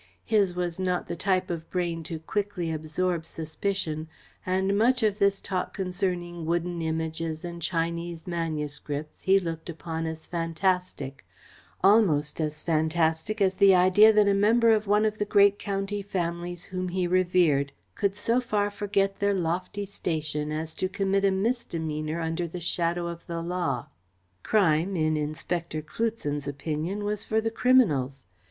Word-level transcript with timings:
His 0.25 0.55
was 0.55 0.79
not 0.79 1.07
the 1.07 1.15
type 1.15 1.51
of 1.51 1.69
brain 1.69 2.01
to 2.05 2.17
quickly 2.17 2.71
absorb 2.71 3.23
suspicion, 3.23 4.07
and 4.43 4.75
much 4.75 5.03
of 5.03 5.19
this 5.19 5.39
talk 5.39 5.75
concerning 5.75 6.43
wooden 6.47 6.81
Images 6.81 7.45
and 7.45 7.61
Chinese 7.61 8.25
manuscripts 8.25 9.21
he 9.21 9.39
looked 9.39 9.69
upon 9.69 10.07
as 10.07 10.25
fantastic 10.25 11.23
almost 11.83 12.41
as 12.41 12.63
fantastic 12.63 13.39
as 13.41 13.53
the 13.53 13.75
idea 13.75 14.11
that 14.11 14.27
a 14.27 14.33
member 14.33 14.71
of 14.71 14.87
one 14.87 15.05
of 15.05 15.19
the 15.19 15.23
great 15.23 15.59
county 15.59 16.01
families 16.01 16.65
whom 16.65 16.87
he 16.89 17.05
revered 17.05 17.71
could 17.93 18.15
so 18.15 18.41
far 18.41 18.71
forget 18.71 19.19
their 19.19 19.35
lofty 19.35 19.85
station 19.85 20.51
as 20.51 20.73
to 20.73 20.89
commit 20.89 21.23
a 21.23 21.29
misdemeanour 21.29 22.19
under 22.19 22.47
the 22.47 22.59
shadow 22.59 23.05
of 23.05 23.23
the 23.27 23.39
law. 23.43 23.85
Crime, 24.41 24.95
in 24.95 25.15
Inspector 25.15 25.79
Cloutson's 25.83 26.47
opinion, 26.47 27.03
was 27.03 27.23
for 27.23 27.39
the 27.39 27.51
criminals. 27.51 28.25